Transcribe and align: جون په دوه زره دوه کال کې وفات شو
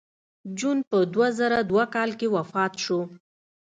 جون 0.57 0.77
په 0.89 0.97
دوه 1.13 1.27
زره 1.39 1.59
دوه 1.69 1.85
کال 1.95 2.09
کې 2.19 2.27
وفات 2.35 2.73
شو 2.83 2.99